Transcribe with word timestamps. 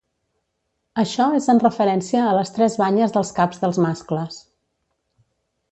Això 1.03 1.27
és 1.41 1.49
en 1.53 1.61
referència 1.65 2.23
a 2.29 2.33
les 2.39 2.53
tres 2.57 2.79
banyes 2.85 3.15
dels 3.19 3.33
caps 3.41 3.65
dels 3.67 3.83
mascles. 3.87 4.45